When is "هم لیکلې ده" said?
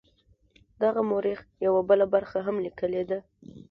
2.45-3.19